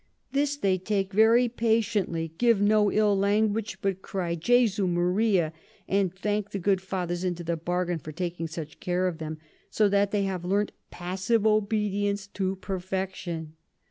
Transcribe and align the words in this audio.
This 0.31 0.55
they 0.57 0.79
take 0.79 1.13
very 1.13 1.47
patiently, 1.47 2.33
give 2.39 2.59
no 2.59 2.91
ill 2.91 3.15
Language, 3.15 3.77
but 3.83 4.01
cry 4.01 4.33
Jesu 4.33 4.87
Maria! 4.87 5.53
and 5.87 6.11
thank 6.11 6.49
the 6.49 6.57
good 6.57 6.81
Fathers 6.81 7.23
into 7.23 7.43
the 7.43 7.55
bargain 7.55 7.99
for 7.99 8.11
taking 8.11 8.47
such 8.47 8.79
care 8.79 9.07
of 9.07 9.21
'em; 9.21 9.37
so 9.69 9.87
that 9.89 10.09
they 10.09 10.23
have 10.23 10.43
learnt 10.43 10.71
Passive 10.89 11.45
Obedience 11.45 12.25
to 12.25 12.55
perfection. 12.55 13.53